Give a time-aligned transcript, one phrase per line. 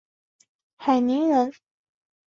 [0.77, 1.53] 海宁人。